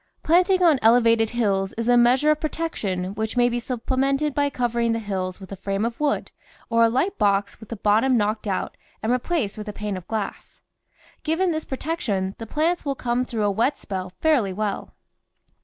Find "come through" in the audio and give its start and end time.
12.95-13.43